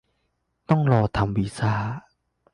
[0.69, 1.73] ต้องรอทำวีซ่า